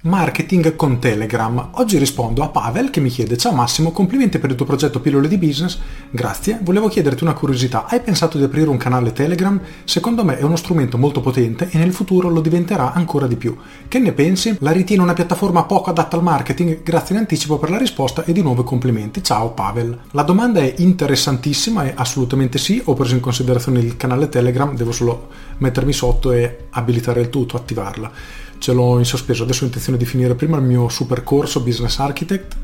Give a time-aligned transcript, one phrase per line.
[0.00, 1.70] Marketing con Telegram.
[1.72, 5.26] Oggi rispondo a Pavel che mi chiede Ciao Massimo, complimenti per il tuo progetto Pillole
[5.26, 5.76] di Business.
[6.08, 6.60] Grazie.
[6.62, 7.84] Volevo chiederti una curiosità.
[7.86, 9.60] Hai pensato di aprire un canale Telegram?
[9.82, 13.56] Secondo me è uno strumento molto potente e nel futuro lo diventerà ancora di più.
[13.88, 14.56] Che ne pensi?
[14.60, 16.84] La ritieni una piattaforma poco adatta al marketing?
[16.84, 19.20] Grazie in anticipo per la risposta e di nuovo complimenti.
[19.24, 19.98] Ciao Pavel.
[20.12, 22.80] La domanda è interessantissima e assolutamente sì.
[22.84, 25.26] Ho preso in considerazione il canale Telegram, devo solo
[25.58, 29.42] mettermi sotto e abilitare il tutto, attivarla ce l'ho in sospeso.
[29.42, 32.56] Adesso ho intenzione di finire prima il mio super corso Business Architect,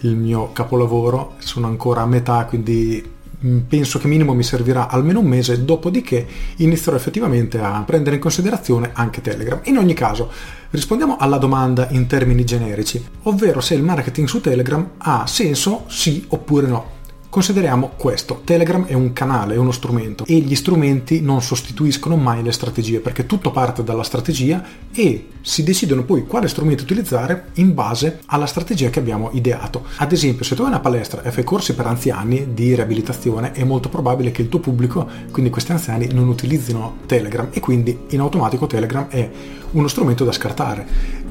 [0.00, 3.02] il mio capolavoro, sono ancora a metà, quindi
[3.44, 8.22] mm, penso che minimo mi servirà almeno un mese, dopodiché inizierò effettivamente a prendere in
[8.22, 9.60] considerazione anche Telegram.
[9.64, 10.30] In ogni caso,
[10.70, 16.24] rispondiamo alla domanda in termini generici, ovvero se il marketing su Telegram ha senso sì
[16.28, 16.96] oppure no.
[17.38, 22.42] Consideriamo questo, Telegram è un canale, è uno strumento e gli strumenti non sostituiscono mai
[22.42, 24.60] le strategie perché tutto parte dalla strategia
[24.92, 29.84] e si decidono poi quale strumento utilizzare in base alla strategia che abbiamo ideato.
[29.98, 33.62] Ad esempio, se tu hai una palestra e fai corsi per anziani di riabilitazione, è
[33.62, 38.18] molto probabile che il tuo pubblico, quindi questi anziani, non utilizzino Telegram e quindi in
[38.18, 39.30] automatico Telegram è
[39.70, 40.86] uno strumento da scartare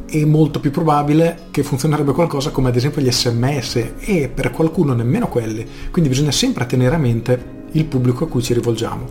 [0.09, 4.93] è molto più probabile che funzionerebbe qualcosa come ad esempio gli sms e per qualcuno
[4.93, 9.09] nemmeno quelli, quindi bisogna sempre tenere a mente il pubblico a cui ci rivolgiamo.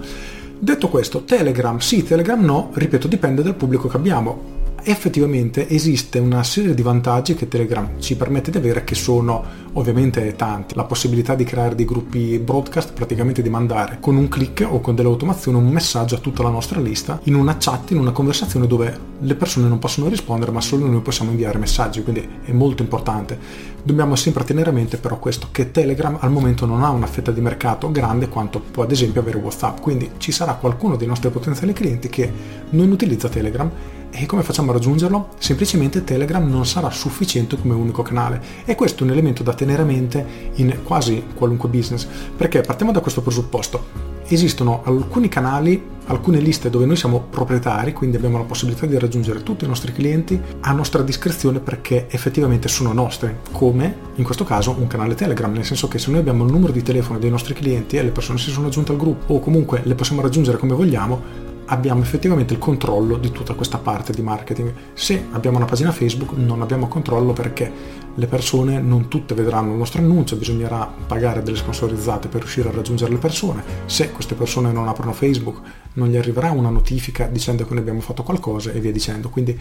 [0.58, 6.42] Detto questo, Telegram sì, Telegram no, ripeto, dipende dal pubblico che abbiamo effettivamente esiste una
[6.44, 10.74] serie di vantaggi che Telegram ci permette di avere che sono ovviamente tanti.
[10.74, 14.94] La possibilità di creare dei gruppi broadcast, praticamente di mandare con un clic o con
[14.94, 18.66] delle automazioni un messaggio a tutta la nostra lista in una chat, in una conversazione
[18.66, 22.82] dove le persone non possono rispondere ma solo noi possiamo inviare messaggi, quindi è molto
[22.82, 23.38] importante.
[23.82, 27.30] Dobbiamo sempre tenere a mente però questo, che Telegram al momento non ha una fetta
[27.30, 31.30] di mercato grande quanto può ad esempio avere WhatsApp, quindi ci sarà qualcuno dei nostri
[31.30, 32.30] potenziali clienti che
[32.70, 33.70] non utilizza Telegram
[34.10, 35.30] e come facciamo a raggiungerlo?
[35.38, 39.82] Semplicemente Telegram non sarà sufficiente come unico canale e questo è un elemento da tenere
[39.82, 42.06] a mente in quasi qualunque business,
[42.36, 44.14] perché partiamo da questo presupposto.
[44.28, 49.44] Esistono alcuni canali, alcune liste dove noi siamo proprietari, quindi abbiamo la possibilità di raggiungere
[49.44, 54.74] tutti i nostri clienti a nostra discrezione perché effettivamente sono nostri, come in questo caso
[54.76, 57.54] un canale Telegram, nel senso che se noi abbiamo il numero di telefono dei nostri
[57.54, 60.74] clienti e le persone si sono aggiunte al gruppo o comunque le possiamo raggiungere come
[60.74, 64.72] vogliamo, abbiamo effettivamente il controllo di tutta questa parte di marketing.
[64.94, 67.70] Se abbiamo una pagina Facebook non abbiamo controllo perché
[68.14, 72.72] le persone non tutte vedranno il nostro annuncio, bisognerà pagare delle sponsorizzate per riuscire a
[72.72, 73.62] raggiungere le persone.
[73.86, 75.60] Se queste persone non aprono Facebook
[75.94, 79.28] non gli arriverà una notifica dicendo che noi abbiamo fatto qualcosa e via dicendo.
[79.28, 79.58] Quindi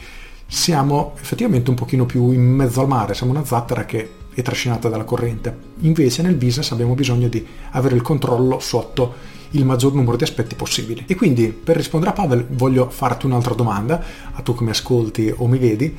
[0.48, 4.90] siamo effettivamente un pochino più in mezzo al mare, siamo una zattera che è trascinata
[4.90, 5.58] dalla corrente.
[5.80, 10.56] Invece nel business abbiamo bisogno di avere il controllo sotto il maggior numero di aspetti
[10.56, 11.04] possibili.
[11.08, 14.02] E quindi per rispondere a Pavel voglio farti un'altra domanda,
[14.34, 15.98] a tu che mi ascolti o mi vedi,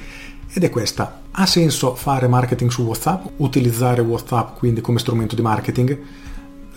[0.53, 1.23] ed è questa.
[1.31, 3.27] Ha senso fare marketing su WhatsApp?
[3.37, 5.99] Utilizzare WhatsApp quindi come strumento di marketing?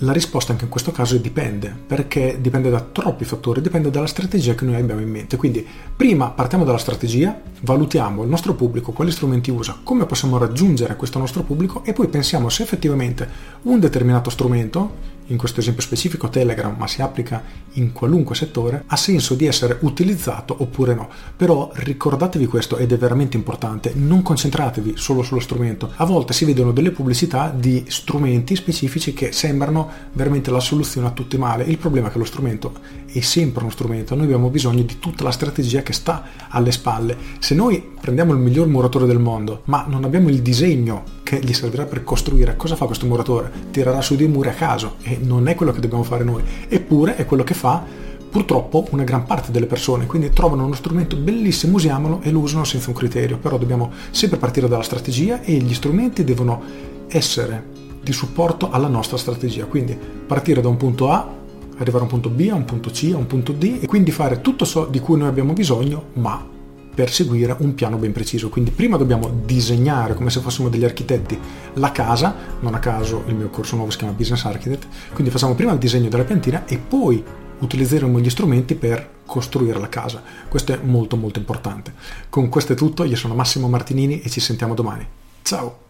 [0.03, 4.07] La risposta anche in questo caso è dipende, perché dipende da troppi fattori, dipende dalla
[4.07, 5.35] strategia che noi abbiamo in mente.
[5.35, 10.95] Quindi prima partiamo dalla strategia, valutiamo il nostro pubblico, quali strumenti usa, come possiamo raggiungere
[10.95, 13.29] questo nostro pubblico e poi pensiamo se effettivamente
[13.63, 17.41] un determinato strumento, in questo esempio specifico Telegram, ma si applica
[17.73, 21.09] in qualunque settore, ha senso di essere utilizzato oppure no.
[21.35, 25.91] Però ricordatevi questo ed è veramente importante, non concentratevi solo sullo strumento.
[25.95, 31.11] A volte si vedono delle pubblicità di strumenti specifici che sembrano veramente la soluzione a
[31.11, 31.69] tutti i mali.
[31.69, 32.73] Il problema è che lo strumento
[33.05, 37.17] è sempre uno strumento, noi abbiamo bisogno di tutta la strategia che sta alle spalle.
[37.39, 41.53] Se noi prendiamo il miglior muratore del mondo, ma non abbiamo il disegno che gli
[41.53, 43.51] servirà per costruire, cosa fa questo muratore?
[43.69, 47.17] Tirerà su dei muri a caso e non è quello che dobbiamo fare noi, eppure
[47.17, 47.85] è quello che fa
[48.31, 52.63] purtroppo una gran parte delle persone, quindi trovano uno strumento bellissimo, usiamolo e lo usano
[52.63, 56.63] senza un criterio, però dobbiamo sempre partire dalla strategia e gli strumenti devono
[57.07, 57.63] essere
[58.01, 59.95] di supporto alla nostra strategia, quindi
[60.25, 61.31] partire da un punto A,
[61.77, 64.09] arrivare a un punto B, a un punto C, a un punto D e quindi
[64.09, 66.57] fare tutto ciò di cui noi abbiamo bisogno, ma
[66.99, 68.49] per seguire un piano ben preciso.
[68.49, 71.39] Quindi prima dobbiamo disegnare come se fossimo degli architetti
[71.75, 75.55] la casa, non a caso il mio corso nuovo si chiama Business Architect, quindi facciamo
[75.55, 77.23] prima il disegno della piantina e poi
[77.59, 80.21] utilizzeremo gli strumenti per costruire la casa.
[80.49, 81.93] Questo è molto molto importante.
[82.27, 85.07] Con questo è tutto, io sono Massimo Martinini e ci sentiamo domani.
[85.41, 85.83] Ciao!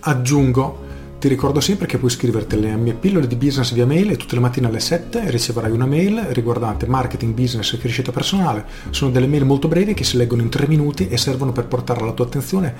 [0.00, 0.87] Aggiungo
[1.18, 4.36] ti ricordo sempre che puoi iscriverti alle mie pillole di business via mail e tutte
[4.36, 8.64] le mattine alle 7 riceverai una mail riguardante marketing, business e crescita personale.
[8.90, 12.00] Sono delle mail molto brevi che si leggono in 3 minuti e servono per portare
[12.00, 12.72] alla tua attenzione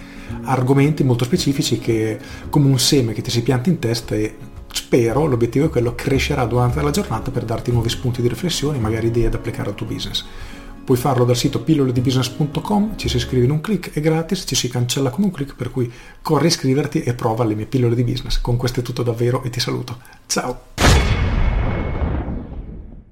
[0.45, 2.19] argomenti molto specifici che
[2.49, 4.37] come un seme che ti si pianta in testa e
[4.73, 9.09] spero, l'obiettivo è quello, crescerà durante la giornata per darti nuovi spunti di riflessione, magari
[9.09, 10.25] idee da applicare al tuo business.
[10.89, 14.71] Puoi farlo dal sito pilloledibusiness.com, ci si iscrive in un clic, è gratis, ci si
[14.71, 15.93] cancella con un clic, per cui
[16.23, 18.41] corri a iscriverti e prova le mie pillole di business.
[18.41, 19.99] Con questo è tutto davvero e ti saluto.
[20.27, 20.88] Ciao!